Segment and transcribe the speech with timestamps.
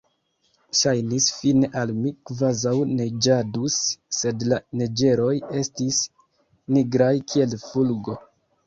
[0.77, 3.77] Ŝajnis fine al mi, kvazaŭ neĝadus,
[4.23, 6.03] sed la neĝeroj estis
[6.77, 8.23] nigraj kiel fulgo.